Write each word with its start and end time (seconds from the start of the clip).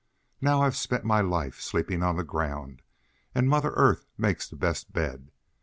"Now 0.41 0.63
I've 0.63 0.75
spent 0.75 1.03
my 1.05 1.21
life 1.21 1.61
sleeping 1.61 2.01
on 2.01 2.15
the 2.15 2.23
ground, 2.23 2.81
and 3.35 3.47
mother 3.47 3.71
earth 3.75 4.07
makes 4.17 4.49
the 4.49 4.55
best 4.55 4.91
bed. 4.91 5.29